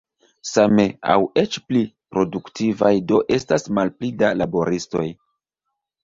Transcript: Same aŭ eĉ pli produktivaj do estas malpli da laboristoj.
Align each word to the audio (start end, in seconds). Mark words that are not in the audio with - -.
Same 0.51 0.83
aŭ 1.15 1.17
eĉ 1.41 1.57
pli 1.65 1.81
produktivaj 2.15 2.91
do 3.11 3.19
estas 3.35 3.67
malpli 3.79 4.09
da 4.23 4.31
laboristoj. 4.39 5.05